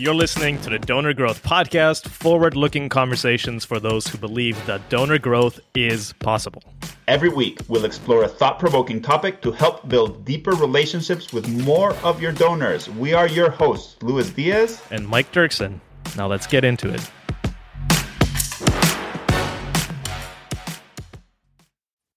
[0.00, 4.88] You're listening to the Donor Growth Podcast, forward looking conversations for those who believe that
[4.88, 6.62] donor growth is possible.
[7.06, 11.94] Every week, we'll explore a thought provoking topic to help build deeper relationships with more
[11.96, 12.88] of your donors.
[12.88, 15.80] We are your hosts, Louis Diez and Mike Duerksen.
[16.16, 17.10] Now let's get into it.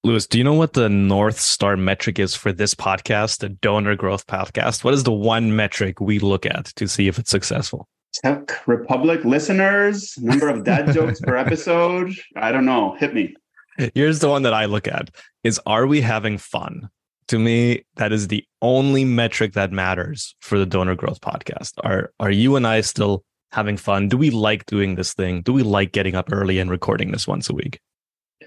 [0.06, 3.96] Louis, do you know what the North Star metric is for this podcast, the Donor
[3.96, 4.84] Growth Podcast?
[4.84, 7.88] What is the one metric we look at to see if it's successful?
[8.14, 12.14] Tech Republic listeners, number of dad jokes per episode.
[12.36, 12.98] I don't know.
[13.00, 13.34] Hit me.
[13.96, 15.10] Here's the one that I look at
[15.46, 16.90] is are we having fun?
[17.30, 21.76] To me, that is the only metric that matters for the Donor Growth Podcast.
[21.86, 24.10] Are are you and I still having fun?
[24.10, 25.44] Do we like doing this thing?
[25.44, 27.80] Do we like getting up early and recording this once a week?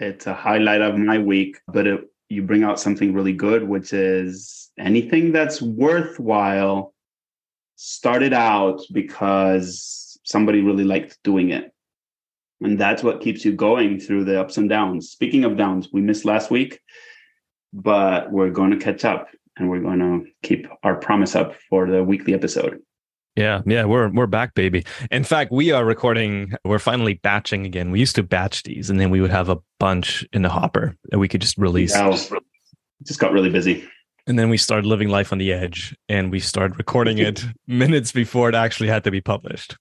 [0.01, 3.93] It's a highlight of my week, but it, you bring out something really good, which
[3.93, 6.95] is anything that's worthwhile
[7.77, 11.73] started out because somebody really liked doing it.
[12.61, 15.11] And that's what keeps you going through the ups and downs.
[15.11, 16.81] Speaking of downs, we missed last week,
[17.73, 21.89] but we're going to catch up and we're going to keep our promise up for
[21.91, 22.81] the weekly episode.
[23.37, 24.85] Yeah, yeah, we're we're back, baby.
[25.11, 26.55] In fact, we are recording.
[26.65, 27.91] We're finally batching again.
[27.91, 30.97] We used to batch these, and then we would have a bunch in the hopper
[31.11, 31.95] that we could just release.
[31.95, 32.17] Yeah,
[33.07, 33.87] just got really busy.
[34.27, 38.11] And then we started living life on the edge, and we started recording it minutes
[38.11, 39.77] before it actually had to be published.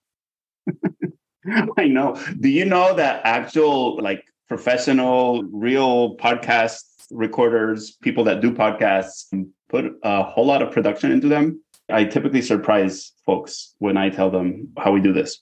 [1.78, 2.22] I know.
[2.42, 9.26] Do you know that actual like professional, real podcast recorders, people that do podcasts,
[9.70, 11.62] put a whole lot of production into them?
[11.90, 15.40] I typically surprise folks when I tell them how we do this.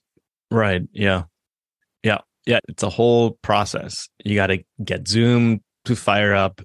[0.52, 0.84] Right.
[0.92, 1.24] Yeah.
[2.04, 2.20] Yeah.
[2.46, 2.60] Yeah.
[2.68, 4.10] It's a whole process.
[4.24, 6.62] You got to get Zoom to fire up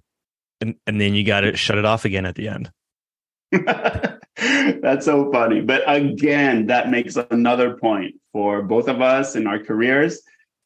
[0.60, 2.70] and, and then you got to shut it off again at the end.
[4.82, 5.60] That's so funny.
[5.60, 10.20] But again, that makes another point for both of us in our careers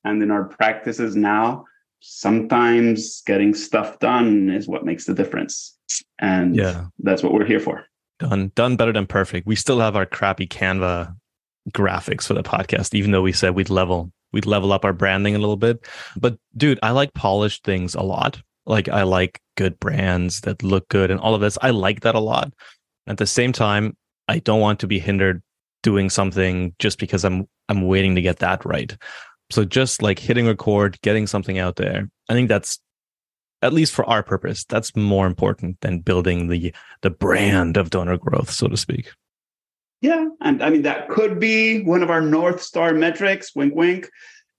[0.05, 1.65] and in our practices now.
[2.01, 5.78] Sometimes getting stuff done is what makes the difference.
[6.19, 6.87] And yeah.
[6.99, 7.87] that's what we're here for
[8.22, 9.47] done done better than perfect.
[9.47, 11.15] We still have our crappy Canva
[11.71, 15.34] graphics for the podcast, even though we said we'd level we'd level up our branding
[15.34, 15.87] a little bit.
[16.16, 18.41] But dude, I like polished things a lot.
[18.66, 21.59] Like I like good brands that look good and all of this.
[21.60, 22.53] I like that a lot.
[23.06, 23.97] At the same time,
[24.28, 25.43] I don't want to be hindered
[25.83, 28.97] doing something just because I'm I'm waiting to get that right.
[29.50, 32.09] So just like hitting record, getting something out there.
[32.28, 32.78] I think that's
[33.62, 38.19] at least for our purpose, that's more important than building the the brand of donor
[38.19, 39.11] growth, so to speak.
[40.00, 43.55] Yeah, and I mean that could be one of our north star metrics.
[43.55, 44.11] Wink, wink.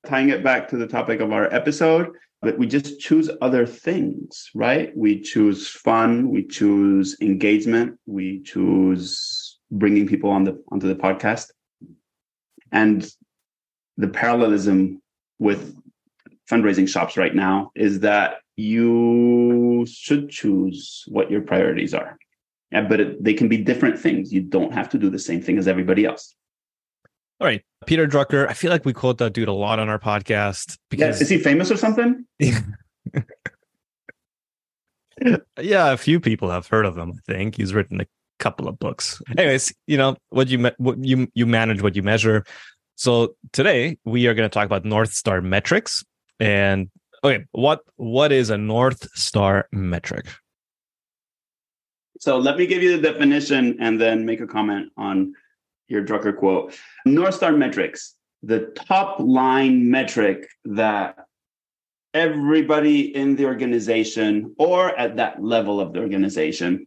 [0.05, 2.09] Tying it back to the topic of our episode,
[2.41, 4.91] but we just choose other things, right?
[4.97, 11.51] We choose fun, we choose engagement, we choose bringing people on the onto the podcast,
[12.71, 13.09] and
[13.95, 15.01] the parallelism
[15.39, 15.73] with
[16.51, 22.17] fundraising shops right now is that you should choose what your priorities are.
[22.71, 24.33] Yeah, but it, they can be different things.
[24.33, 26.35] You don't have to do the same thing as everybody else.
[27.39, 27.63] All right.
[27.85, 30.77] Peter Drucker, I feel like we quote that dude a lot on our podcast.
[30.89, 31.19] Because...
[31.19, 32.25] Yeah, is he famous or something?
[32.39, 32.61] yeah,
[35.91, 37.57] a few people have heard of him, I think.
[37.57, 38.05] He's written a
[38.39, 39.21] couple of books.
[39.37, 42.45] Anyways, you know, what you what you you manage what you measure.
[42.95, 46.03] So today we are going to talk about North Star metrics
[46.39, 46.89] and
[47.23, 50.25] Okay, what what is a North Star metric?
[52.19, 55.33] So let me give you the definition and then make a comment on
[55.87, 56.77] your Drucker quote.
[57.05, 61.15] North Star metrics, the top line metric that
[62.13, 66.85] everybody in the organization or at that level of the organization.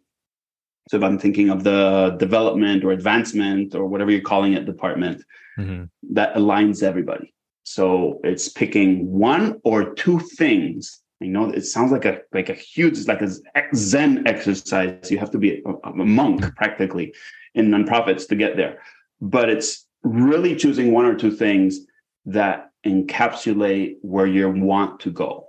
[0.89, 5.23] So if I'm thinking of the development or advancement or whatever you're calling it department,
[5.59, 5.85] mm-hmm.
[6.15, 7.35] that aligns everybody.
[7.69, 11.03] So it's picking one or two things.
[11.19, 13.29] You know, it sounds like a like a huge like a
[13.75, 15.11] Zen exercise.
[15.11, 17.13] You have to be a, a monk practically
[17.57, 18.79] in nonprofits to get there.
[19.21, 21.81] But it's really choosing one or two things
[22.27, 25.49] that encapsulate where you want to go.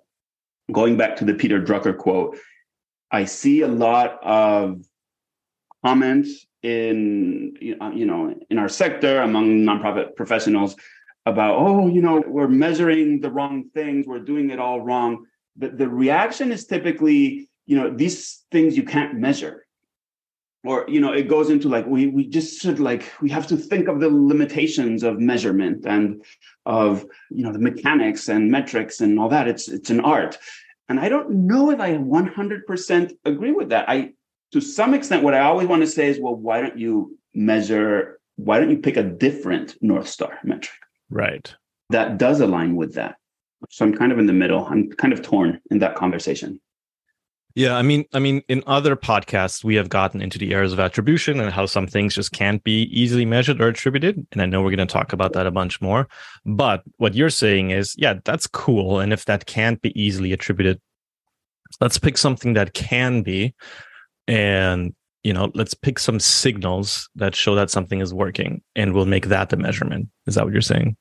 [0.71, 2.35] Going back to the Peter Drucker quote,
[3.11, 4.83] I see a lot of
[5.85, 10.75] comments in you know in our sector among nonprofit professionals
[11.27, 15.25] about, oh, you know, we're measuring the wrong things, we're doing it all wrong.
[15.57, 19.65] The, the reaction is typically, you know, these things you can't measure.
[20.63, 23.57] Or, you know, it goes into like, we, we just should like, we have to
[23.57, 26.23] think of the limitations of measurement and
[26.65, 29.47] of, you know, the mechanics and metrics and all that.
[29.47, 30.37] It's, it's an art.
[30.89, 33.87] And I don't know if I 100% agree with that.
[33.87, 34.13] I,
[34.53, 38.17] to some extent, what I always want to say is, well, why don't you measure
[38.37, 40.77] why don't you pick a different North Star metric?
[41.09, 41.53] Right.
[41.89, 43.15] That does align with that.
[43.69, 44.65] So I'm kind of in the middle.
[44.65, 46.59] I'm kind of torn in that conversation.
[47.55, 50.79] Yeah, I mean, I mean, in other podcasts, we have gotten into the areas of
[50.79, 54.27] attribution and how some things just can't be easily measured or attributed.
[54.31, 56.07] And I know we're going to talk about that a bunch more.
[56.45, 58.99] But what you're saying is, yeah, that's cool.
[58.99, 60.79] And if that can't be easily attributed,
[61.81, 63.55] let's pick something that can be,
[64.27, 64.93] and
[65.27, 69.25] you know, let's pick some signals that show that something is working, and we'll make
[69.25, 70.07] that the measurement.
[70.25, 70.95] Is that what you're saying?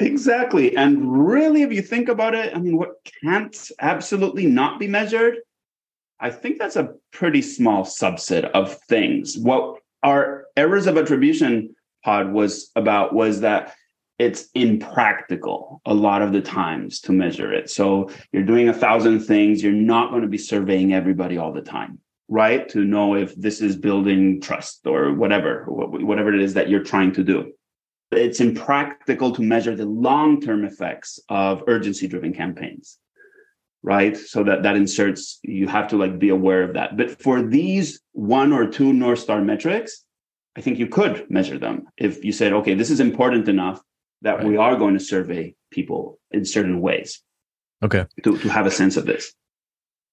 [0.00, 0.76] Exactly.
[0.76, 5.36] And really, if you think about it, I mean, what can't absolutely not be measured?
[6.18, 9.38] I think that's a pretty small subset of things.
[9.38, 13.72] What our errors of attribution pod was about was that
[14.18, 17.70] it's impractical a lot of the times to measure it.
[17.70, 21.62] So you're doing a thousand things, you're not going to be surveying everybody all the
[21.62, 22.68] time, right?
[22.70, 27.12] To know if this is building trust or whatever, whatever it is that you're trying
[27.12, 27.52] to do.
[28.10, 32.98] It's impractical to measure the long-term effects of urgency-driven campaigns
[33.84, 34.16] right?
[34.16, 36.96] So that that inserts you have to like be aware of that.
[36.96, 40.04] But for these one or two north star metrics
[40.56, 41.86] i think you could measure them.
[41.96, 43.80] If you said okay this is important enough
[44.22, 44.46] that right.
[44.46, 47.22] we are going to survey people in certain ways.
[47.82, 48.06] Okay.
[48.22, 49.34] To, to have a sense of this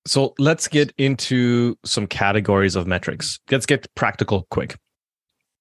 [0.05, 4.77] so let's get into some categories of metrics let's get practical quick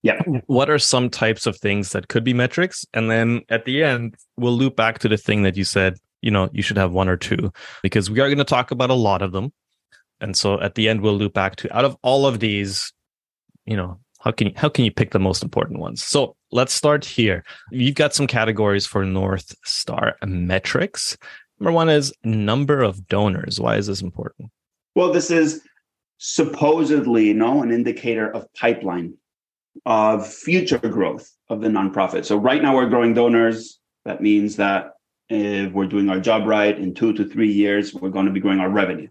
[0.03, 0.23] yeah.
[0.47, 2.87] What are some types of things that could be metrics?
[2.95, 6.31] And then at the end, we'll loop back to the thing that you said, you
[6.31, 7.53] know, you should have one or two
[7.83, 9.53] because we are going to talk about a lot of them.
[10.21, 12.93] And so at the end, we'll loop back to out of all of these,
[13.67, 16.03] you know, how can you, how can you pick the most important ones?
[16.03, 17.43] So let's start here.
[17.71, 21.17] You've got some categories for North Star metrics.
[21.61, 23.61] Number one is number of donors.
[23.61, 24.51] Why is this important?
[24.95, 25.63] Well, this is
[26.19, 29.15] supposedly you know an indicator of pipeline
[29.87, 32.25] of future growth of the nonprofit.
[32.25, 33.79] So right now we're growing donors.
[34.05, 34.93] That means that
[35.29, 38.41] if we're doing our job right in two to three years, we're going to be
[38.41, 39.09] growing our revenue.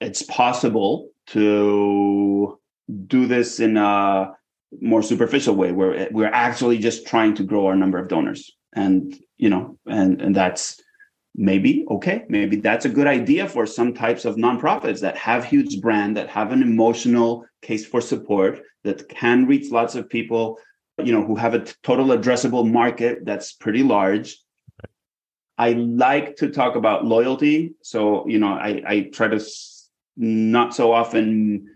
[0.00, 2.58] It's possible to
[3.06, 4.32] do this in a
[4.80, 8.50] more superficial way where we're actually just trying to grow our number of donors.
[8.74, 10.80] And, you know, and, and that's
[11.34, 15.80] maybe okay maybe that's a good idea for some types of nonprofits that have huge
[15.80, 20.58] brand that have an emotional case for support that can reach lots of people
[21.02, 24.38] you know who have a total addressable market that's pretty large.
[25.58, 29.40] I like to talk about loyalty so you know i i try to
[30.16, 31.68] not so often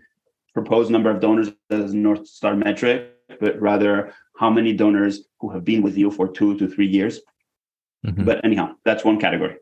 [0.53, 5.63] propose number of donors as north star metric but rather how many donors who have
[5.63, 7.21] been with you for two to three years
[8.07, 8.23] Mm-hmm.
[8.23, 9.57] But anyhow, that's one category.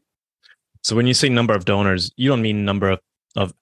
[0.83, 2.99] So when you say number of donors, you don't mean number of,
[3.35, 3.53] of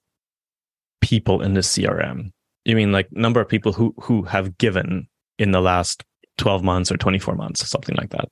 [1.00, 2.32] people in the CRM.
[2.64, 5.08] You mean like number of people who who have given
[5.38, 6.04] in the last
[6.38, 8.28] 12 months or 24 months, something like that.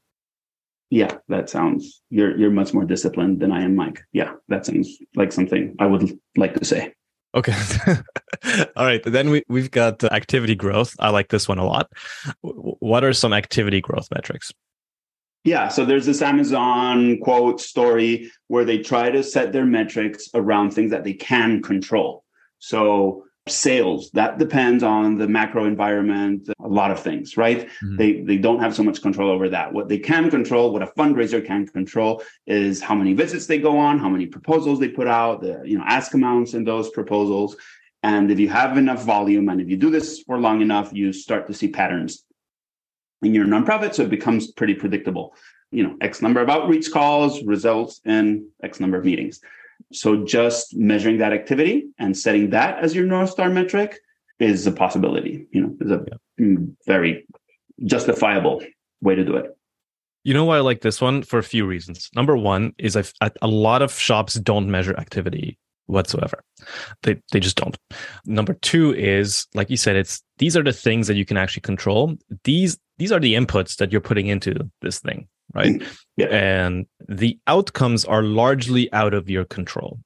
[0.90, 4.02] Yeah, that sounds you're you're much more disciplined than I am, Mike.
[4.12, 6.93] Yeah, that sounds like something I would like to say.
[7.34, 7.55] Okay.
[8.76, 9.02] All right.
[9.02, 10.94] Then we, we've got activity growth.
[10.98, 11.90] I like this one a lot.
[12.43, 14.52] What are some activity growth metrics?
[15.44, 20.71] Yeah, so there's this Amazon quote story where they try to set their metrics around
[20.71, 22.25] things that they can control.
[22.59, 27.96] So sales that depends on the macro environment a lot of things right mm-hmm.
[27.96, 30.87] they they don't have so much control over that what they can control what a
[30.87, 35.08] fundraiser can control is how many visits they go on how many proposals they put
[35.08, 37.56] out the you know ask amounts in those proposals
[38.05, 41.13] and if you have enough volume and if you do this for long enough you
[41.13, 42.25] start to see patterns
[43.22, 43.94] in your nonprofit.
[43.94, 45.34] So it becomes pretty predictable.
[45.70, 49.41] You know, X number of outreach calls results in X number of meetings.
[49.93, 53.98] So just measuring that activity and setting that as your North Star metric
[54.38, 56.44] is a possibility, you know, is a yeah.
[56.44, 57.26] Mm, very
[57.84, 58.62] justifiable
[59.00, 59.56] way to do it.
[60.24, 62.08] You know why I like this one for a few reasons.
[62.14, 66.43] Number one is I've, a lot of shops don't measure activity whatsoever.
[67.02, 67.76] They they just don't.
[68.24, 71.62] Number two is like you said, it's these are the things that you can actually
[71.62, 72.17] control.
[72.44, 75.82] These these are the inputs that you're putting into this thing, right?
[76.19, 76.27] Yeah.
[76.27, 79.99] And the outcomes are largely out of your control.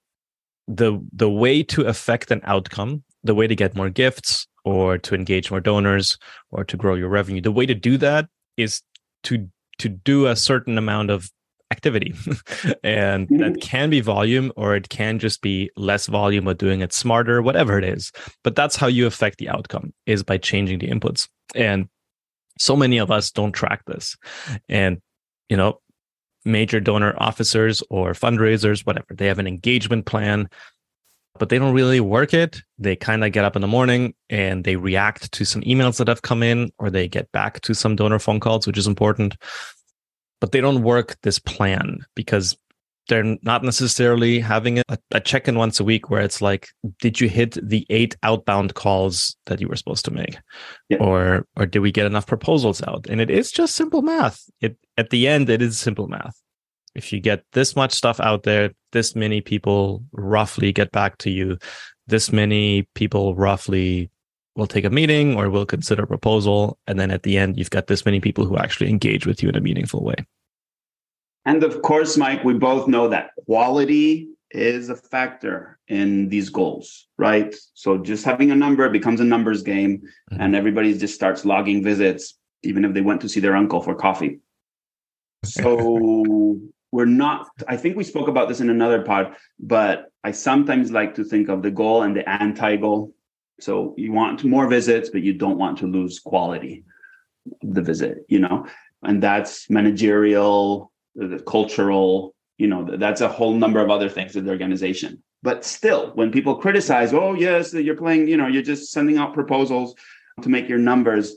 [0.69, 5.17] The the way to affect an outcome, the way to get more gifts or to
[5.17, 6.17] engage more donors
[6.53, 8.83] or to grow your revenue, the way to do that is
[9.25, 9.49] to
[9.81, 11.29] to do a certain amount of
[11.73, 12.15] activity
[12.85, 13.55] and that mm-hmm.
[13.57, 17.77] can be volume or it can just be less volume but doing it smarter whatever
[17.77, 18.13] it is
[18.45, 21.89] but that's how you affect the outcome is by changing the inputs and
[22.59, 24.17] so many of us don't track this
[24.69, 25.01] and
[25.49, 25.81] you know
[26.45, 30.49] major donor officers or fundraisers whatever they have an engagement plan
[31.39, 32.63] but they don't really work it.
[32.79, 36.09] They kind of get up in the morning and they react to some emails that
[36.09, 39.37] have come in, or they get back to some donor phone calls, which is important.
[40.41, 42.57] But they don't work this plan because
[43.09, 46.69] they're not necessarily having a, a check in once a week where it's like,
[47.01, 50.39] did you hit the eight outbound calls that you were supposed to make?
[50.89, 50.99] Yeah.
[50.99, 53.07] Or or did we get enough proposals out?
[53.09, 54.43] And it is just simple math.
[54.61, 56.37] It at the end, it is simple math
[56.97, 61.31] if you get this much stuff out there, this many people roughly get back to
[61.31, 61.59] you,
[62.07, 64.11] this many people roughly
[64.57, 66.79] will take a meeting or will consider a proposal.
[66.87, 69.51] And then at the end, you've got this many people who actually engage with you
[69.51, 70.17] in a meaningful way.
[71.47, 77.07] And of course, Mike, we both know that quality is a factor in these goals,
[77.17, 77.55] right?
[77.75, 80.41] So just having a number becomes a numbers game, mm-hmm.
[80.41, 83.95] and everybody just starts logging visits, even if they went to see their uncle for
[83.95, 84.41] coffee.
[85.45, 86.59] So
[86.93, 91.15] we're not i think we spoke about this in another pod but i sometimes like
[91.15, 93.13] to think of the goal and the anti-goal
[93.61, 96.85] so you want more visits but you don't want to lose quality
[97.63, 98.67] of the visit you know
[99.03, 104.45] and that's managerial the cultural you know that's a whole number of other things in
[104.45, 108.93] the organization but still when people criticize oh yes you're playing you know you're just
[108.93, 109.95] sending out proposals
[110.43, 111.37] to make your numbers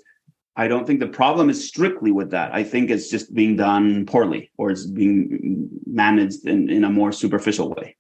[0.60, 2.54] I don't think the problem is strictly with that.
[2.54, 7.14] I think it's just being done poorly or it's being managed in, in a more
[7.14, 7.96] superficial way.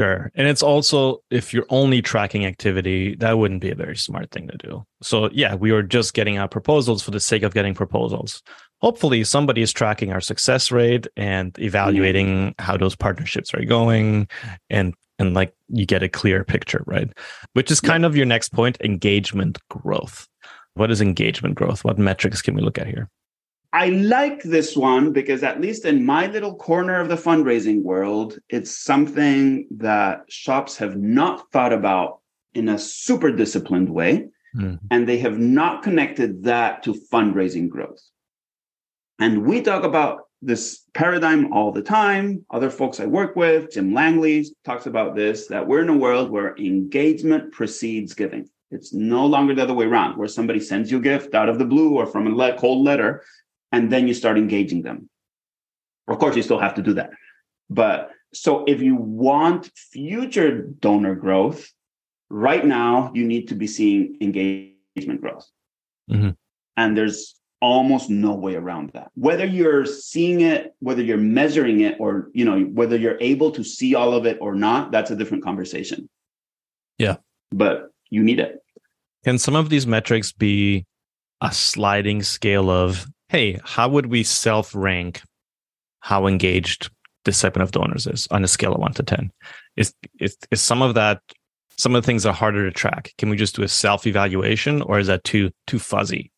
[0.00, 0.32] Sure.
[0.34, 4.48] And it's also, if you're only tracking activity, that wouldn't be a very smart thing
[4.48, 4.84] to do.
[5.00, 8.42] So, yeah, we were just getting out proposals for the sake of getting proposals.
[8.80, 12.64] Hopefully, somebody is tracking our success rate and evaluating mm-hmm.
[12.64, 14.28] how those partnerships are going
[14.70, 17.10] and and like you get a clear picture, right?
[17.54, 18.06] Which is kind yeah.
[18.06, 20.28] of your next point engagement growth.
[20.74, 21.84] What is engagement growth?
[21.84, 23.10] What metrics can we look at here?
[23.72, 28.38] I like this one because, at least in my little corner of the fundraising world,
[28.48, 32.20] it's something that shops have not thought about
[32.54, 34.28] in a super disciplined way.
[34.56, 34.76] Mm-hmm.
[34.90, 38.00] And they have not connected that to fundraising growth.
[39.18, 42.44] And we talk about this paradigm all the time.
[42.50, 46.30] Other folks I work with, Jim Langley talks about this that we're in a world
[46.30, 48.48] where engagement precedes giving.
[48.70, 51.58] It's no longer the other way around, where somebody sends you a gift out of
[51.58, 53.24] the blue or from a cold letter,
[53.72, 55.08] and then you start engaging them.
[56.06, 57.10] Of course, you still have to do that.
[57.70, 61.70] But so if you want future donor growth,
[62.30, 65.48] right now you need to be seeing engagement growth.
[66.10, 66.30] Mm-hmm.
[66.76, 69.10] And there's almost no way around that.
[69.14, 73.64] Whether you're seeing it, whether you're measuring it, or you know, whether you're able to
[73.64, 76.08] see all of it or not, that's a different conversation.
[76.98, 77.16] Yeah.
[77.50, 78.62] But you need it.
[79.24, 80.84] Can some of these metrics be
[81.40, 85.22] a sliding scale of, hey, how would we self rank
[86.00, 86.90] how engaged
[87.24, 89.30] this segment of donors is on a scale of one to 10?
[89.76, 91.20] Is, is, is some of that,
[91.76, 93.12] some of the things are harder to track?
[93.18, 96.30] Can we just do a self evaluation or is that too, too fuzzy?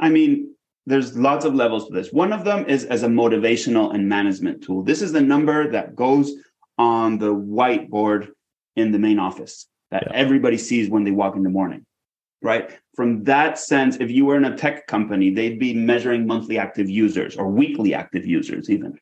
[0.00, 0.54] I mean,
[0.86, 2.12] there's lots of levels to this.
[2.12, 4.82] One of them is as a motivational and management tool.
[4.82, 6.32] This is the number that goes
[6.78, 8.30] on the whiteboard
[8.76, 10.12] in the main office that yeah.
[10.14, 11.84] everybody sees when they walk in the morning
[12.42, 16.58] right from that sense if you were in a tech company they'd be measuring monthly
[16.58, 18.98] active users or weekly active users even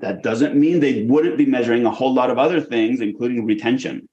[0.00, 4.08] that doesn't mean they wouldn't be measuring a whole lot of other things including retention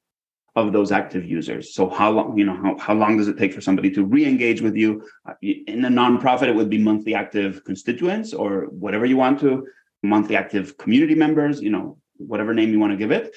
[0.56, 1.74] of those active users.
[1.74, 4.62] So how long you know how, how long does it take for somebody to re-engage
[4.62, 5.06] with you?
[5.28, 9.68] Uh, in a nonprofit it would be monthly active constituents or whatever you want to
[10.02, 13.36] monthly active community members you know whatever name you want to give it.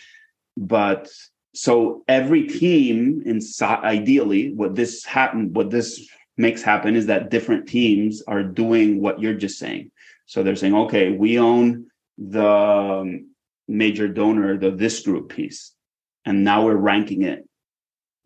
[0.56, 1.08] But
[1.54, 7.66] so every team inside ideally what this happen what this makes happen is that different
[7.66, 9.90] teams are doing what you're just saying.
[10.26, 13.30] So they're saying okay we own the um,
[13.66, 15.72] major donor the this group piece
[16.24, 17.44] and now we're ranking it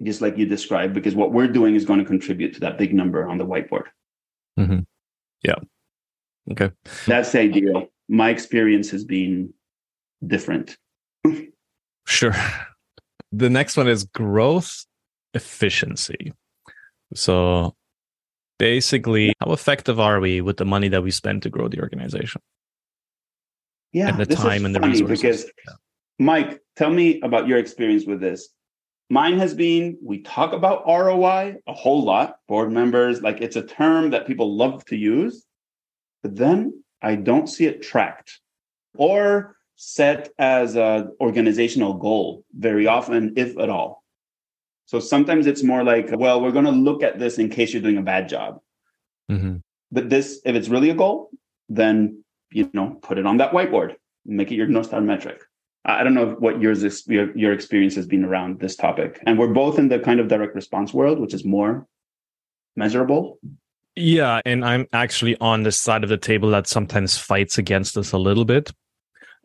[0.02, 2.92] just like you described because what we're doing is going to contribute to that big
[2.92, 3.86] number on the whiteboard
[4.58, 4.80] mm-hmm.
[5.42, 5.54] yeah
[6.50, 6.70] okay
[7.06, 9.52] that's the ideal my experience has been
[10.26, 10.76] different
[12.06, 12.34] sure
[13.32, 14.84] the next one is growth
[15.34, 16.32] efficiency.
[17.14, 17.74] So
[18.58, 22.40] basically, how effective are we with the money that we spend to grow the organization?
[23.92, 25.20] Yeah, and the time and the resources.
[25.20, 25.74] Because, yeah.
[26.18, 28.48] Mike, tell me about your experience with this.
[29.10, 33.66] Mine has been we talk about ROI a whole lot, board members, like it's a
[33.66, 35.46] term that people love to use,
[36.22, 38.40] but then I don't see it tracked.
[38.96, 44.04] Or set as an organizational goal very often, if at all.
[44.86, 47.82] So sometimes it's more like, well, we're going to look at this in case you're
[47.82, 48.60] doing a bad job.
[49.30, 49.56] Mm-hmm.
[49.90, 51.30] But this, if it's really a goal,
[51.68, 55.42] then you know, put it on that whiteboard, make it your North Star metric.
[55.84, 59.20] I don't know what yours is, your, your experience has been around this topic.
[59.26, 61.86] And we're both in the kind of direct response world, which is more
[62.76, 63.38] measurable.
[63.96, 64.40] Yeah.
[64.46, 68.18] And I'm actually on the side of the table that sometimes fights against us a
[68.18, 68.70] little bit,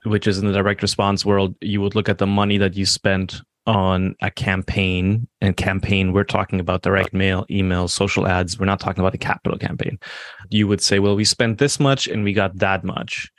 [0.05, 1.55] which is in the direct response world.
[1.59, 6.23] You would look at the money that you spent on a campaign and campaign we're
[6.23, 9.99] talking about direct mail email social ads we're not talking about a capital campaign
[10.49, 13.29] you would say well we spent this much and we got that much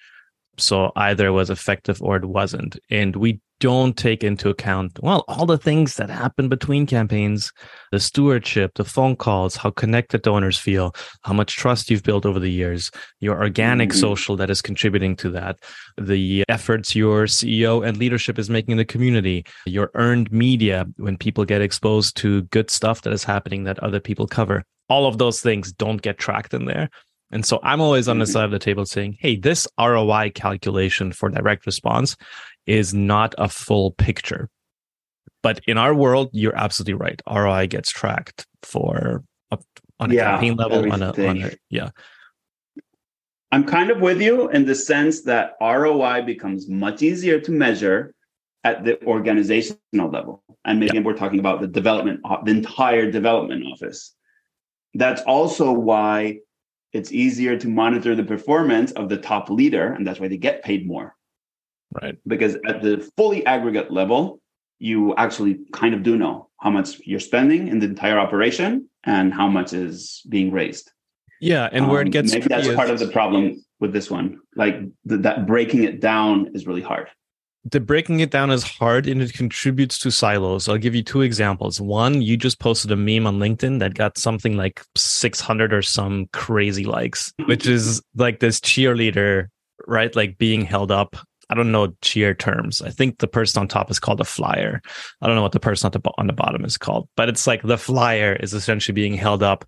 [0.58, 2.78] so either it was effective or it wasn't.
[2.90, 7.52] And we don't take into account, well, all the things that happen between campaigns,
[7.90, 12.38] the stewardship, the phone calls, how connected donors feel, how much trust you've built over
[12.38, 13.98] the years, your organic mm-hmm.
[13.98, 15.58] social that is contributing to that,
[15.96, 21.16] the efforts your CEO and leadership is making in the community, your earned media when
[21.16, 24.62] people get exposed to good stuff that is happening that other people cover.
[24.88, 26.88] All of those things don't get tracked in there.
[27.30, 28.32] And so I'm always on the mm-hmm.
[28.32, 32.16] side of the table saying, hey, this ROI calculation for direct response
[32.66, 34.48] is not a full picture.
[35.42, 37.20] But in our world, you're absolutely right.
[37.28, 39.22] ROI gets tracked for
[40.00, 41.90] on a yeah, campaign level, on a, on a, yeah.
[43.50, 48.14] I'm kind of with you in the sense that ROI becomes much easier to measure
[48.64, 50.42] at the organizational level.
[50.64, 51.02] And maybe yeah.
[51.02, 54.14] we're talking about the development, the entire development office.
[54.94, 56.40] That's also why
[56.92, 60.62] it's easier to monitor the performance of the top leader and that's why they get
[60.62, 61.14] paid more.
[61.90, 62.16] Right.
[62.26, 64.40] Because at the fully aggregate level
[64.78, 69.34] you actually kind of do know how much you're spending in the entire operation and
[69.34, 70.90] how much is being raised.
[71.40, 74.40] Yeah and where it um, gets maybe that's part of the problem with this one.
[74.56, 74.78] Like
[75.08, 77.08] th- that breaking it down is really hard
[77.64, 80.68] the breaking it down is hard and it contributes to silos.
[80.68, 81.80] I'll give you two examples.
[81.80, 86.26] One, you just posted a meme on LinkedIn that got something like 600 or some
[86.32, 89.48] crazy likes, which is like this cheerleader,
[89.86, 90.14] right?
[90.14, 91.16] Like being held up.
[91.50, 92.82] I don't know cheer terms.
[92.82, 94.82] I think the person on top is called a flyer.
[95.22, 97.46] I don't know what the person on the, on the bottom is called, but it's
[97.46, 99.64] like the flyer is essentially being held up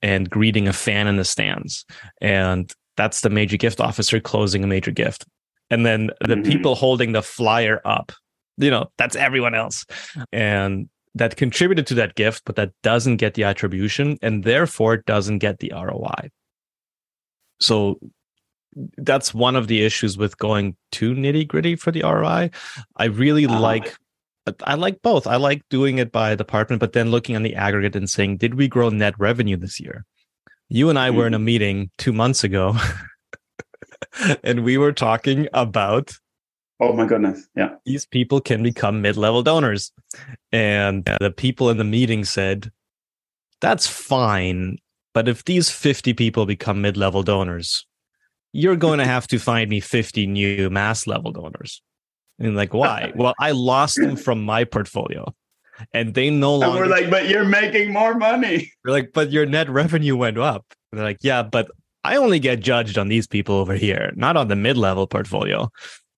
[0.00, 1.84] and greeting a fan in the stands.
[2.20, 5.26] And that's the major gift officer closing a major gift
[5.72, 6.42] and then the mm-hmm.
[6.42, 8.12] people holding the flyer up
[8.58, 9.84] you know that's everyone else
[10.32, 15.38] and that contributed to that gift but that doesn't get the attribution and therefore doesn't
[15.38, 16.30] get the roi
[17.60, 17.98] so
[18.98, 22.50] that's one of the issues with going too nitty gritty for the roi
[22.96, 23.96] i really uh, like
[24.64, 27.96] i like both i like doing it by department but then looking on the aggregate
[27.96, 30.04] and saying did we grow net revenue this year
[30.68, 31.18] you and i mm-hmm.
[31.18, 31.44] were in a mm-hmm.
[31.44, 32.76] meeting two months ago
[34.44, 36.12] and we were talking about
[36.80, 37.70] oh my goodness yeah.
[37.84, 39.92] these people can become mid-level donors.
[40.50, 42.70] And the people in the meeting said
[43.60, 44.78] that's fine
[45.14, 47.86] but if these 50 people become mid-level donors
[48.52, 51.80] you're going to have to find me 50 new mass level donors.
[52.38, 53.12] And like why?
[53.16, 55.32] Well i lost them from my portfolio
[55.92, 58.72] and they no longer and we're like but you're making more money.
[58.84, 60.64] We're like but your net revenue went up.
[60.90, 61.70] And they're like yeah but
[62.04, 65.70] I only get judged on these people over here, not on the mid level portfolio.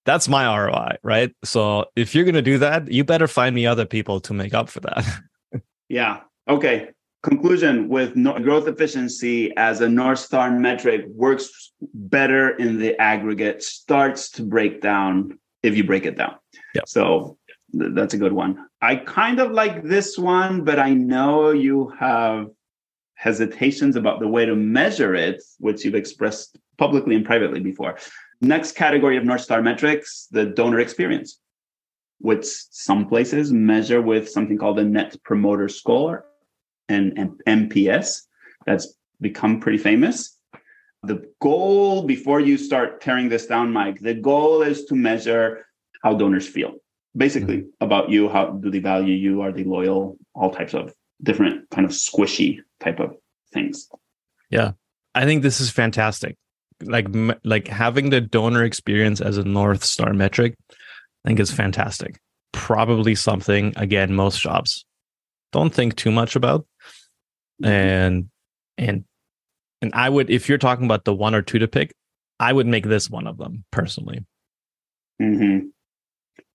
[0.05, 1.35] That's my ROI, right?
[1.45, 4.53] So if you're going to do that, you better find me other people to make
[4.53, 5.07] up for that.
[5.89, 6.21] yeah.
[6.49, 6.91] Okay.
[7.23, 13.63] Conclusion with no- growth efficiency as a North Star metric works better in the aggregate,
[13.63, 16.35] starts to break down if you break it down.
[16.75, 16.83] Yeah.
[16.87, 17.39] So
[17.73, 18.67] th- that's a good one.
[18.83, 22.49] I kind of like this one, but I know you have
[23.25, 27.97] hesitations about the way to measure it, which you've expressed publicly and privately before.
[28.43, 31.41] Next category of North Star metrics, the donor experience,
[32.19, 36.27] which some places measure with something called the Net Promoter Score
[36.91, 37.31] and, and
[37.71, 38.27] NPS.
[38.67, 40.39] That's become pretty famous.
[41.03, 45.65] The goal, before you start tearing this down, Mike, the goal is to measure
[46.03, 46.73] how donors feel.
[47.17, 47.85] Basically, mm-hmm.
[47.87, 49.41] about you, how do they value you?
[49.41, 50.19] Are they loyal?
[50.35, 53.17] All types of different kind of squishy type of
[53.53, 53.89] things.
[54.51, 54.73] Yeah.
[55.15, 56.37] I think this is fantastic.
[56.83, 57.07] Like
[57.45, 62.19] like having the donor experience as a north star metric, I think is fantastic.
[62.53, 64.85] Probably something again most jobs
[65.53, 66.67] don't think too much about.
[67.63, 67.67] Mm-hmm.
[67.67, 68.31] And
[68.77, 69.05] and
[69.81, 71.95] and I would if you're talking about the one or two to pick,
[72.41, 74.27] I would make this one of them personally.
[75.23, 75.69] Mm-hmm.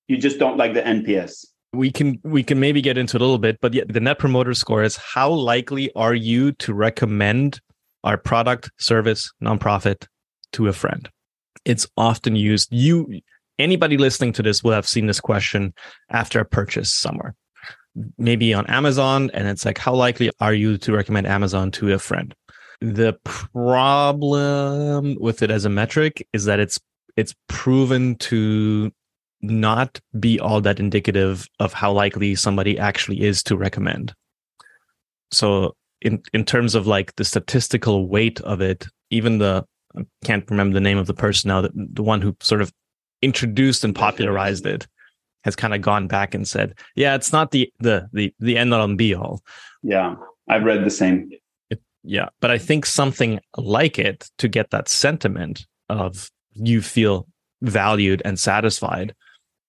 [0.07, 3.37] You just don't like the NPS we can we can maybe get into a little
[3.37, 7.61] bit but the net promoter score is how likely are you to recommend
[8.03, 10.07] our product service nonprofit
[10.53, 11.09] to a friend?
[11.65, 13.21] It's often used you
[13.59, 15.73] anybody listening to this will have seen this question
[16.09, 17.35] after a purchase somewhere
[18.17, 21.99] maybe on amazon and it's like how likely are you to recommend amazon to a
[21.99, 22.33] friend?
[22.81, 26.79] The problem with it as a metric is that it's
[27.17, 28.91] it's proven to
[29.41, 34.13] not be all that indicative of how likely somebody actually is to recommend.
[35.31, 39.65] So in in terms of like the statistical weight of it, even the
[39.97, 42.71] I can't remember the name of the person now, the, the one who sort of
[43.21, 44.87] introduced and popularized it
[45.43, 48.73] has kind of gone back and said, yeah, it's not the the the the end
[48.73, 49.41] all and be all.
[49.83, 50.15] Yeah,
[50.47, 51.29] I've read the same.
[51.69, 57.27] It, yeah, but I think something like it to get that sentiment of you feel
[57.61, 59.15] valued and satisfied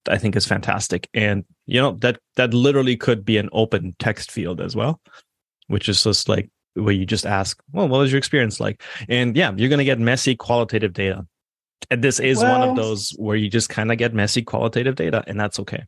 [0.08, 1.08] I think is fantastic.
[1.14, 5.00] And you know that that literally could be an open text field as well,
[5.66, 9.36] which is just like where you just ask, "Well, what was your experience like?" And
[9.36, 11.26] yeah, you're going to get messy qualitative data.
[11.90, 14.94] And this is well, one of those where you just kind of get messy qualitative
[14.94, 15.84] data, and that's okay.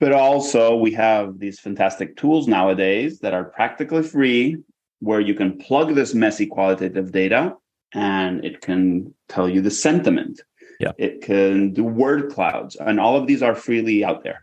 [0.00, 4.56] But also, we have these fantastic tools nowadays that are practically free,
[5.00, 7.54] where you can plug this messy qualitative data,
[7.94, 10.40] and it can tell you the sentiment
[10.80, 10.92] yeah.
[10.98, 14.40] It can do word clouds, and all of these are freely out there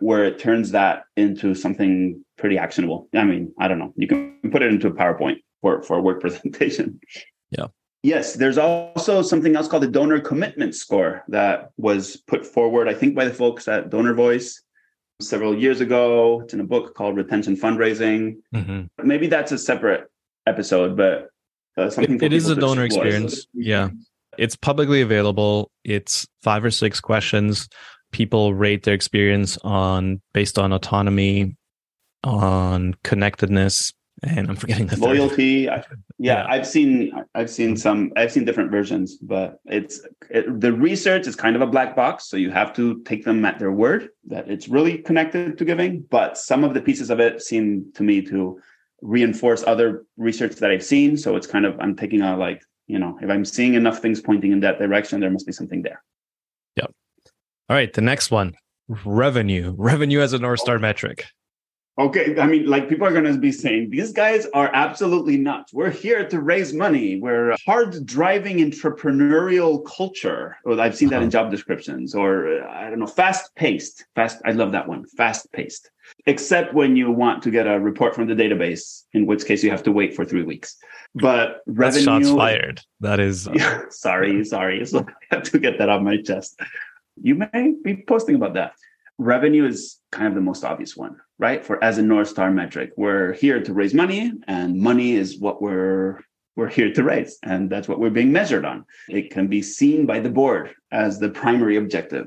[0.00, 3.08] where it turns that into something pretty actionable.
[3.14, 3.92] I mean, I don't know.
[3.96, 7.00] You can put it into a PowerPoint for, for a work presentation.
[7.50, 7.66] Yeah.
[8.02, 12.92] Yes, there's also something else called the donor commitment score that was put forward, I
[12.92, 14.62] think, by the folks at Donor Voice
[15.22, 16.42] several years ago.
[16.42, 18.36] It's in a book called Retention Fundraising.
[18.54, 19.06] Mm-hmm.
[19.06, 20.10] Maybe that's a separate
[20.46, 21.30] episode, but
[21.78, 23.06] uh, something it, it is a donor explore.
[23.06, 23.42] experience.
[23.42, 23.88] So yeah.
[24.38, 25.70] It's publicly available.
[25.84, 27.68] It's five or six questions.
[28.12, 31.56] People rate their experience on based on autonomy,
[32.22, 33.92] on connectedness,
[34.22, 35.62] and I'm forgetting the loyalty.
[35.62, 35.82] yeah,
[36.18, 41.26] yeah, I've seen I've seen some I've seen different versions, but it's it, the research
[41.26, 44.10] is kind of a black box, so you have to take them at their word
[44.28, 46.04] that it's really connected to giving.
[46.10, 48.60] But some of the pieces of it seem to me to
[49.02, 51.16] reinforce other research that I've seen.
[51.16, 54.20] So it's kind of I'm taking a like you know if i'm seeing enough things
[54.20, 56.02] pointing in that direction there must be something there.
[56.76, 56.92] Yep.
[57.68, 58.54] All right the next one
[59.04, 61.26] revenue revenue as a north star metric.
[61.96, 65.72] Okay i mean like people are going to be saying these guys are absolutely nuts.
[65.72, 67.20] We're here to raise money.
[67.20, 70.56] We're hard driving entrepreneurial culture.
[70.64, 71.24] Well, i've seen that uh-huh.
[71.24, 74.04] in job descriptions or i don't know fast paced.
[74.14, 75.90] Fast i love that one fast paced
[76.26, 79.70] except when you want to get a report from the database in which case you
[79.70, 80.76] have to wait for three weeks
[81.14, 82.80] but revenue That's shots fired.
[83.00, 83.82] That is uh...
[83.90, 84.84] sorry, sorry.
[84.84, 86.60] So I have to get that off my chest.
[87.22, 88.72] You may be posting about that.
[89.18, 91.64] Revenue is kind of the most obvious one, right?
[91.64, 95.62] For as a North Star metric, we're here to raise money, and money is what
[95.62, 96.20] we're
[96.56, 98.84] we're here to raise, and that's what we're being measured on.
[99.08, 102.26] It can be seen by the board as the primary objective.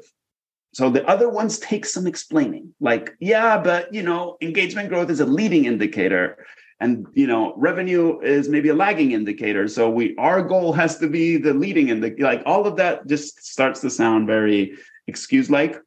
[0.78, 5.20] So the other ones take some explaining, like, yeah, but you know, engagement growth is
[5.20, 6.46] a leading indicator
[6.80, 9.68] and you know revenue is maybe a lagging indicator.
[9.68, 13.44] So we our goal has to be the leading indicator like all of that just
[13.44, 15.78] starts to sound very excuse like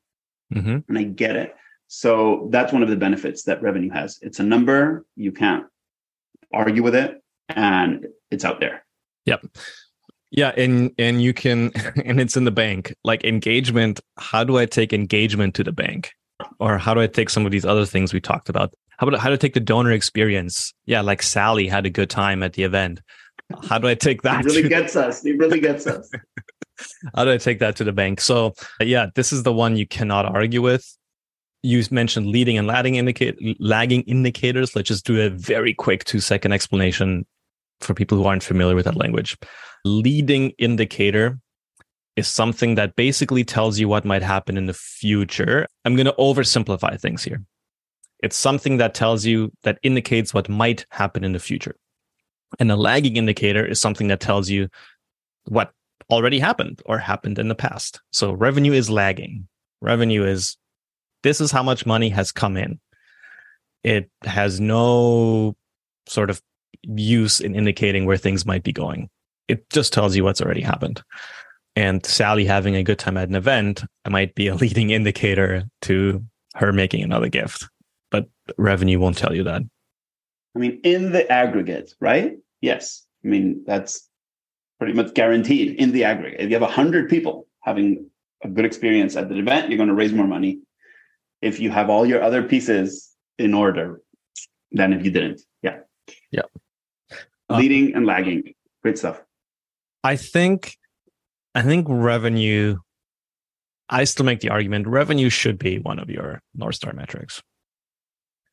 [0.52, 0.78] mm-hmm.
[0.88, 1.54] and i get it.
[1.86, 4.18] So that's one of the benefits that revenue has.
[4.22, 5.06] It's a number.
[5.14, 5.66] You can't
[6.52, 8.84] argue with it and it's out there.
[9.26, 9.46] Yep
[10.30, 11.70] yeah and and you can
[12.04, 16.12] and it's in the bank like engagement how do i take engagement to the bank
[16.58, 19.18] or how do i take some of these other things we talked about how about
[19.18, 20.74] how to take the donor experience?
[20.84, 23.00] Yeah, like Sally had a good time at the event.
[23.66, 24.40] How do I take that?
[24.40, 25.24] It really to- gets us.
[25.24, 26.10] It really gets us.
[27.16, 28.20] how do I take that to the bank?
[28.20, 30.84] So yeah, this is the one you cannot argue with.
[31.62, 34.76] You mentioned leading and lagging indicate lagging indicators.
[34.76, 37.24] Let's just do a very quick two second explanation
[37.80, 39.38] for people who aren't familiar with that language.
[39.84, 41.38] Leading indicator
[42.16, 45.66] is something that basically tells you what might happen in the future.
[45.84, 47.42] I'm going to oversimplify things here.
[48.22, 51.76] It's something that tells you that indicates what might happen in the future.
[52.58, 54.68] And a lagging indicator is something that tells you
[55.44, 55.72] what
[56.10, 58.00] already happened or happened in the past.
[58.10, 59.48] So revenue is lagging.
[59.80, 60.56] Revenue is
[61.22, 62.80] this is how much money has come in.
[63.82, 65.56] It has no
[66.06, 66.42] sort of
[66.82, 69.08] use in indicating where things might be going.
[69.50, 71.02] It just tells you what's already happened.
[71.76, 76.24] And Sally having a good time at an event might be a leading indicator to
[76.54, 77.68] her making another gift
[78.10, 79.62] but revenue won't tell you that.
[80.54, 82.36] I mean, in the aggregate, right?
[82.60, 83.06] Yes.
[83.24, 84.08] I mean, that's
[84.78, 86.40] pretty much guaranteed in the aggregate.
[86.40, 88.10] If you have 100 people having
[88.42, 90.60] a good experience at the event, you're going to raise more money.
[91.40, 94.02] If you have all your other pieces in order
[94.72, 95.40] than if you didn't.
[95.62, 95.78] Yeah.
[96.30, 96.42] Yeah.
[97.48, 98.54] Leading uh, and lagging.
[98.82, 99.22] Great stuff.
[100.02, 100.76] I think
[101.54, 102.78] I think revenue
[103.88, 107.42] I still make the argument revenue should be one of your North Star metrics.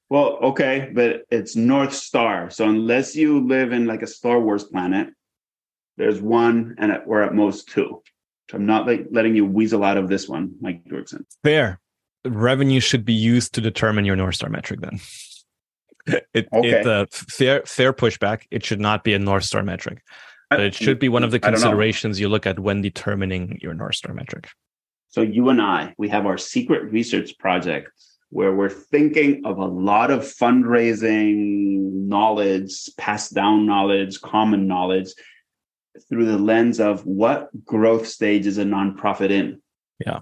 [0.09, 2.49] Well, okay, but it's North Star.
[2.49, 5.09] So unless you live in like a Star Wars planet,
[5.97, 8.01] there's one and at, or at most two.
[8.49, 11.25] So I'm not like letting you weasel out of this one, Mike Duerksen.
[11.43, 11.79] Fair.
[12.25, 14.99] Revenue should be used to determine your North Star metric then.
[16.33, 16.69] it, Okay.
[16.69, 18.43] it uh, fair fair pushback.
[18.49, 20.01] It should not be a North Star metric.
[20.49, 21.57] But it should be one of the I don't know.
[21.57, 24.49] considerations you look at when determining your North Star metric.
[25.09, 27.89] So you and I, we have our secret research project
[28.29, 35.09] where we're thinking of a lot of fundraising knowledge, passed down knowledge, common knowledge
[36.09, 39.61] through the lens of what growth stage is a nonprofit in.
[40.05, 40.19] Yeah.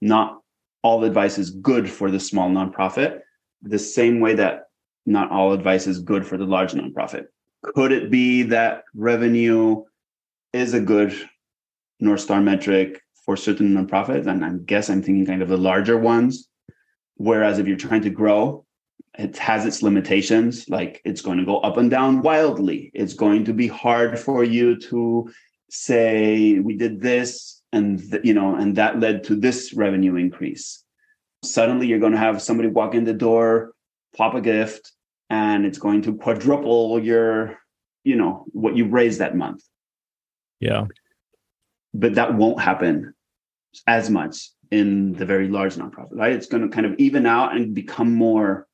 [0.00, 0.40] Not
[0.82, 3.20] all advice is good for the small nonprofit,
[3.62, 4.64] the same way that
[5.06, 7.26] not all advice is good for the large nonprofit.
[7.62, 9.84] Could it be that revenue
[10.52, 11.14] is a good
[12.00, 14.26] North Star metric for certain nonprofits?
[14.26, 16.48] And I guess I'm thinking kind of the larger ones.
[17.16, 18.64] Whereas if you're trying to grow,
[19.18, 20.68] it has its limitations.
[20.68, 22.92] Like it's going to go up and down wildly.
[22.94, 25.30] It's going to be hard for you to
[25.70, 30.84] say we did this and th- you know and that led to this revenue increase.
[31.44, 33.72] Suddenly you're going to have somebody walk in the door,
[34.16, 34.92] pop a gift,
[35.30, 37.58] and it's going to quadruple your
[38.04, 39.62] you know what you raised that month
[40.60, 40.86] Yeah.
[41.94, 43.14] but that won't happen
[43.86, 46.32] as much in the very large nonprofit, right?
[46.32, 48.66] It's going to kind of even out and become more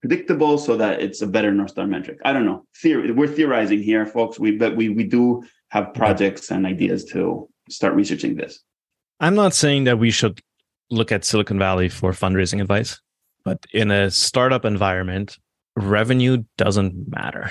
[0.00, 2.18] predictable so that it's a better North Star metric.
[2.24, 2.64] I don't know.
[2.82, 4.38] Theory, we're theorizing here, folks.
[4.38, 8.60] We but we we do have projects and ideas to start researching this.
[9.18, 10.40] I'm not saying that we should
[10.90, 13.00] look at Silicon Valley for fundraising advice,
[13.44, 15.38] but in a startup environment,
[15.76, 17.50] revenue doesn't matter.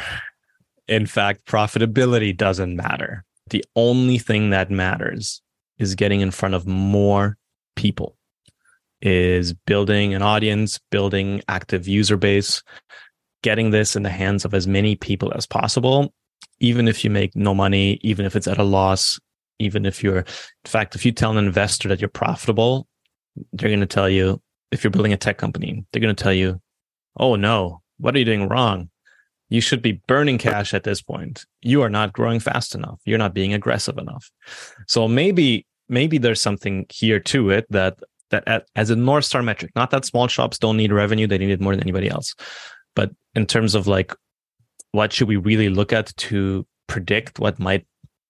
[0.87, 3.23] In fact, profitability doesn't matter.
[3.49, 5.41] The only thing that matters
[5.77, 7.37] is getting in front of more
[7.75, 8.17] people,
[9.01, 12.63] is building an audience, building active user base,
[13.43, 16.13] getting this in the hands of as many people as possible,
[16.59, 19.19] even if you make no money, even if it's at a loss,
[19.59, 20.25] even if you're in
[20.65, 22.87] fact, if you tell an investor that you're profitable,
[23.53, 26.33] they're going to tell you, if you're building a tech company, they're going to tell
[26.33, 26.59] you,
[27.17, 28.89] oh no, what are you doing wrong?
[29.49, 31.45] You should be burning cash at this point.
[31.61, 32.99] You are not growing fast enough.
[33.05, 34.31] You're not being aggressive enough.
[34.87, 37.97] So maybe, maybe there's something here to it that,
[38.31, 41.27] that as a North Star metric, not that small shops don't need revenue.
[41.27, 42.33] They need it more than anybody else.
[42.95, 44.15] But in terms of like,
[44.93, 47.85] what should we really look at to predict what might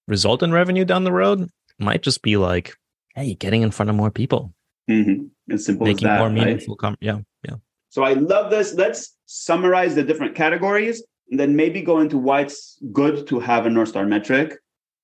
[0.08, 1.49] result in revenue down the road?
[1.80, 2.75] Might just be like,
[3.15, 4.54] hey, getting in front of more people,
[4.89, 5.30] Mhm.
[5.49, 6.19] As simple making as that.
[6.19, 6.34] more right?
[6.36, 6.75] meaningful.
[6.75, 7.56] Com- yeah, yeah.
[7.95, 8.73] So I love this.
[8.73, 13.65] Let's summarize the different categories and then maybe go into why it's good to have
[13.65, 14.58] a North Star metric.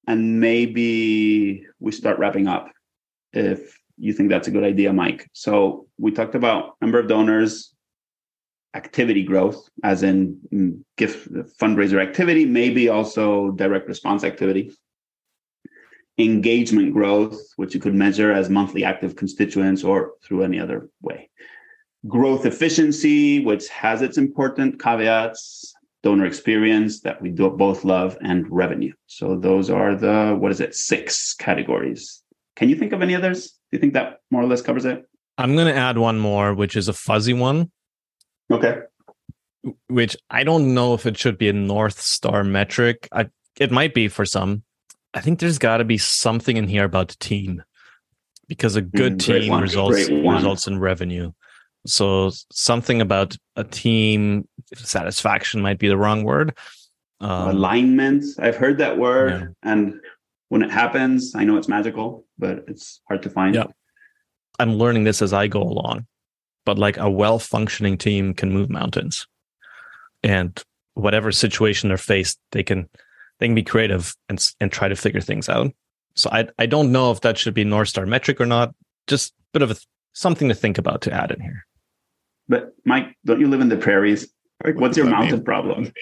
[0.07, 2.69] And maybe we start wrapping up
[3.31, 5.29] if you think that's a good idea, Mike.
[5.31, 7.73] So we talked about number of donors,
[8.73, 14.75] activity growth, as in mm, gift fundraiser activity, maybe also direct response activity.
[16.17, 21.29] Engagement growth, which you could measure as monthly active constituents or through any other way
[22.07, 28.45] growth efficiency, which has its important caveats, donor experience that we do both love, and
[28.49, 28.93] revenue.
[29.07, 32.23] So those are the what is it, six categories.
[32.55, 33.49] Can you think of any others?
[33.71, 35.03] Do you think that more or less covers it?
[35.37, 37.71] I'm going to add one more, which is a fuzzy one,
[38.51, 38.79] Okay.
[39.87, 43.07] which I don't know if it should be a North Star metric.
[43.11, 44.63] I, it might be for some.
[45.13, 47.63] I think there's got to be something in here about the team
[48.47, 51.31] because a good Mm, team one, results results in revenue.
[51.85, 56.57] So something about a team satisfaction might be the wrong word.
[57.19, 58.23] Um, Alignment.
[58.39, 59.31] I've heard that word.
[59.63, 59.71] yeah.
[59.71, 59.99] And
[60.49, 63.55] when it happens, I know it's magical, but it's hard to find.
[63.55, 63.65] Yeah.
[64.59, 66.05] I'm learning this as I go along,
[66.65, 69.27] but like a well functioning team can move mountains,
[70.23, 70.61] and
[70.93, 72.89] whatever situation they're faced, they can
[73.39, 75.71] they can be creative and and try to figure things out.
[76.15, 78.75] So I I don't know if that should be North Star metric or not.
[79.07, 79.75] Just a bit of a,
[80.13, 81.65] something to think about to add in here.
[82.51, 84.27] But Mike, don't you live in the prairies?
[84.65, 85.45] Like, what's your What does that mountain mean?
[85.45, 85.93] problem?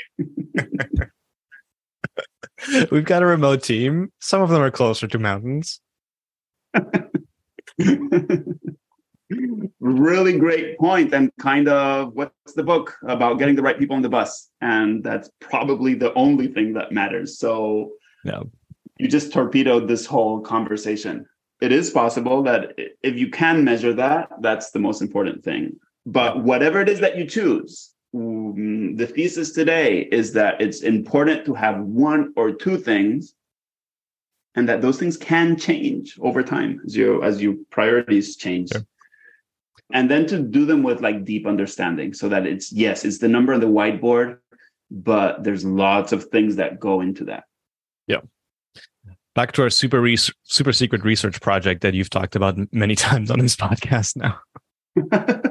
[2.92, 4.12] We've got a remote team.
[4.20, 5.80] Some of them are closer to mountains.
[9.80, 14.02] really great point and kind of what's the book about getting the right people on
[14.02, 17.92] the bus and that's probably the only thing that matters so
[18.26, 18.42] Yeah.
[18.98, 21.28] you just torpedoed this whole conversation
[21.62, 26.44] it is possible that if you can measure that that's the most important thing but
[26.44, 31.54] whatever it is that you choose mm, the thesis today is that it's important to
[31.54, 33.34] have one or two things
[34.56, 38.86] and that those things can change over time as you as your priorities change Sure.
[39.94, 43.28] and then to do them with like deep understanding so that it's yes it's the
[43.28, 44.38] number on the whiteboard
[44.92, 47.44] but there's lots of things that go into that
[48.08, 48.22] yeah
[49.36, 53.32] Back to our super res- super secret research project that you've talked about many times
[53.32, 54.40] on this podcast now.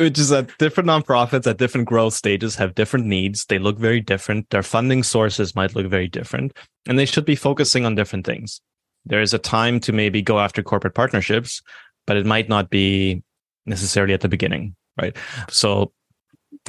[0.00, 3.44] Which is that different nonprofits at different growth stages have different needs.
[3.44, 4.48] They look very different.
[4.48, 8.62] Their funding sources might look very different, and they should be focusing on different things.
[9.04, 11.60] There is a time to maybe go after corporate partnerships,
[12.06, 13.22] but it might not be
[13.66, 15.14] necessarily at the beginning, right?
[15.50, 15.92] So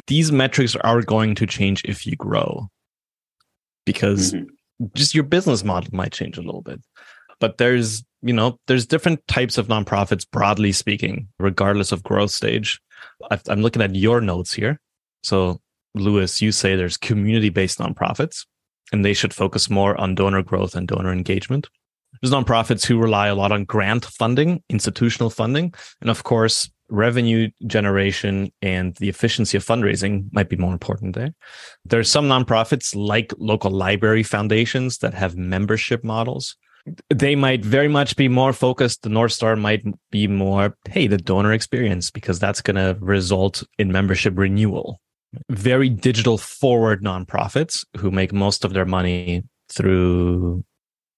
[0.08, 2.70] these metrics are going to change if you grow
[3.86, 4.86] because mm-hmm.
[4.94, 6.82] just your business model might change a little bit.
[7.40, 12.80] But there's, you know, there's different types of nonprofits, broadly speaking, regardless of growth stage.
[13.48, 14.80] I'm looking at your notes here.
[15.24, 15.62] So,
[15.94, 18.46] Louis, you say there's community based nonprofits
[18.92, 21.70] and they should focus more on donor growth and donor engagement.
[22.22, 27.50] There's nonprofits who rely a lot on grant funding, institutional funding, and of course, revenue
[27.68, 31.34] generation and the efficiency of fundraising might be more important there.
[31.86, 36.58] There are some nonprofits like local library foundations that have membership models.
[37.10, 39.04] They might very much be more focused.
[39.04, 43.64] The North Star might be more, hey, the donor experience, because that's going to result
[43.78, 45.00] in membership renewal.
[45.50, 50.64] Very digital forward nonprofits who make most of their money through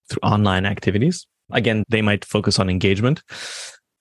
[0.10, 1.26] through online activities.
[1.52, 3.23] Again, they might focus on engagement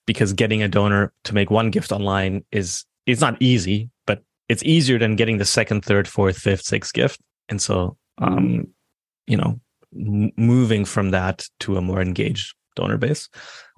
[0.06, 4.62] because getting a donor to make one gift online is it's not easy, but it's
[4.64, 7.20] easier than getting the second, third, fourth, fifth, sixth gift.
[7.48, 8.66] And so, um,
[9.26, 9.60] you know,
[9.92, 13.28] moving from that to a more engaged donor base.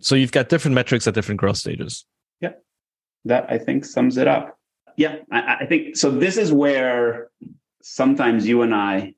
[0.00, 2.06] So you've got different metrics at different growth stages.
[2.40, 2.52] Yeah,
[3.24, 4.58] that I think sums it up.
[4.96, 6.10] Yeah, I, I think so.
[6.10, 7.28] This is where
[7.82, 9.14] sometimes you and I,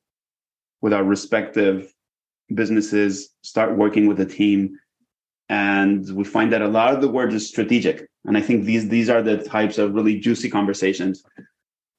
[0.81, 1.93] with our respective
[2.55, 4.79] businesses, start working with a team
[5.49, 8.89] and we find that a lot of the word is strategic and i think these
[8.89, 11.25] these are the types of really juicy conversations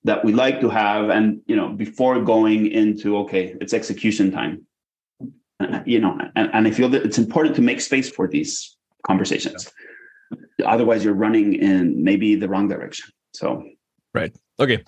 [0.04, 4.66] that we like to have and you know before going into okay it's execution time
[5.86, 9.72] you know and, and i feel that it's important to make space for these conversations
[10.66, 13.64] otherwise you're running in maybe the wrong direction so
[14.14, 14.84] right okay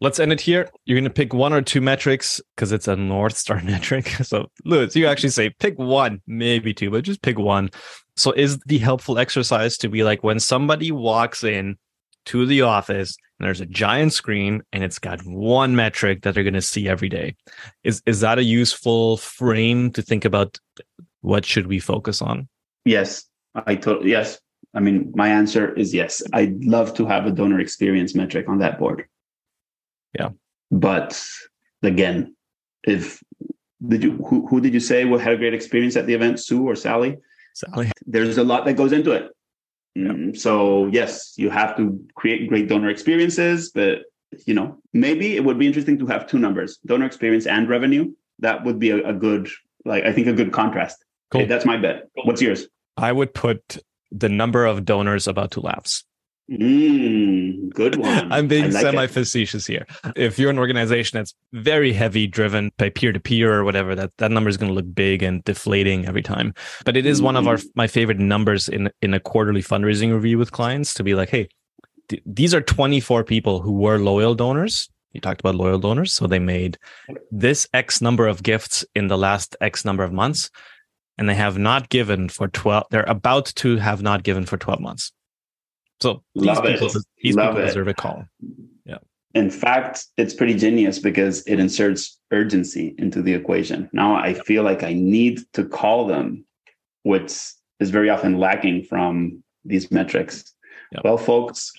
[0.00, 0.68] let's end it here.
[0.84, 4.08] You're going to pick one or two metrics because it's a North Star metric.
[4.22, 7.70] So, Louis, you actually say pick one, maybe two, but just pick one.
[8.16, 11.76] So, is the helpful exercise to be like when somebody walks in
[12.26, 16.44] to the office and there's a giant screen and it's got one metric that they're
[16.44, 17.34] going to see every day?
[17.84, 20.58] Is is that a useful frame to think about?
[21.22, 22.48] What should we focus on?
[22.84, 23.24] Yes,
[23.54, 24.38] I totally yes.
[24.74, 26.22] I mean, my answer is yes.
[26.34, 29.06] I'd love to have a donor experience metric on that board.
[30.18, 30.30] Yeah.
[30.70, 31.20] But
[31.82, 32.36] again,
[32.84, 33.22] if
[33.86, 36.68] did you who, who did you say had a great experience at the event, Sue
[36.68, 37.16] or Sally?
[37.54, 37.90] Sally.
[38.06, 39.30] There's a lot that goes into it.
[39.94, 40.08] Yeah.
[40.08, 44.02] Mm, so yes, you have to create great donor experiences, but
[44.46, 48.12] you know, maybe it would be interesting to have two numbers, donor experience and revenue.
[48.38, 49.48] That would be a, a good,
[49.84, 51.04] like I think a good contrast.
[51.30, 51.42] Cool.
[51.42, 52.08] Okay, that's my bet.
[52.24, 52.66] What's yours?
[52.96, 53.78] I would put
[54.10, 56.04] the number of donors about to lapse.
[56.50, 58.32] Mm, good one.
[58.32, 59.86] I'm being like semi facetious here.
[60.16, 64.10] If you're an organization that's very heavy driven by peer to peer or whatever, that,
[64.18, 66.52] that number is going to look big and deflating every time.
[66.84, 67.68] But it is mm one of our mm.
[67.76, 71.48] my favorite numbers in in a quarterly fundraising review with clients to be like, hey,
[72.08, 74.88] th- these are 24 people who were loyal donors.
[75.12, 76.78] You talked about loyal donors, so they made
[77.30, 80.50] this X number of gifts in the last X number of months,
[81.18, 82.86] and they have not given for 12.
[82.90, 85.12] They're about to have not given for 12 months
[86.00, 86.92] so these Love people, it.
[87.22, 87.66] these people it.
[87.66, 88.24] deserve a call.
[88.84, 88.98] Yeah.
[89.34, 93.88] In fact, it's pretty genius because it inserts urgency into the equation.
[93.92, 96.44] Now I feel like I need to call them,
[97.02, 97.32] which
[97.78, 100.54] is very often lacking from these metrics.
[100.92, 101.04] Yep.
[101.04, 101.72] Well, folks,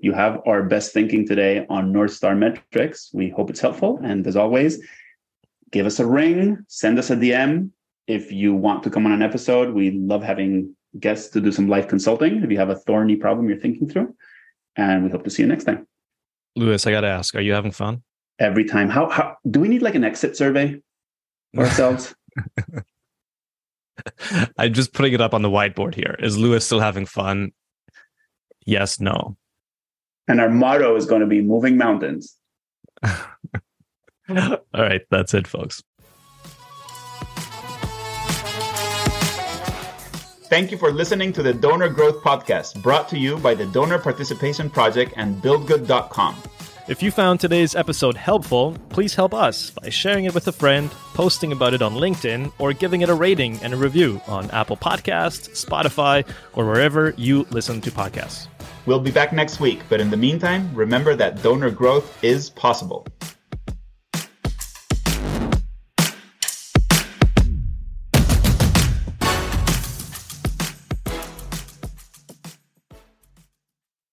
[0.00, 3.10] you have our best thinking today on North Star metrics.
[3.12, 4.00] We hope it's helpful.
[4.02, 4.80] And as always,
[5.70, 7.70] give us a ring, send us a DM
[8.06, 9.74] if you want to come on an episode.
[9.74, 13.48] We love having guests to do some life consulting if you have a thorny problem
[13.48, 14.14] you're thinking through.
[14.76, 15.86] And we hope to see you next time.
[16.56, 18.02] Louis, I got to ask, are you having fun?
[18.38, 18.88] Every time.
[18.88, 20.80] How, how do we need like an exit survey
[21.58, 22.14] ourselves?
[24.56, 26.16] I'm just putting it up on the whiteboard here.
[26.20, 27.52] Is Louis still having fun?
[28.64, 29.36] Yes, no.
[30.28, 32.36] And our motto is going to be moving mountains.
[33.02, 35.82] All right, that's it, folks.
[40.48, 43.98] Thank you for listening to the Donor Growth Podcast, brought to you by the Donor
[43.98, 46.36] Participation Project and BuildGood.com.
[46.88, 50.90] If you found today's episode helpful, please help us by sharing it with a friend,
[51.12, 54.78] posting about it on LinkedIn, or giving it a rating and a review on Apple
[54.78, 58.46] Podcasts, Spotify, or wherever you listen to podcasts.
[58.86, 63.06] We'll be back next week, but in the meantime, remember that donor growth is possible.